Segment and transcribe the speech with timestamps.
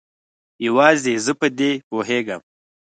[0.65, 2.41] یوازې زه په دې پوهیږم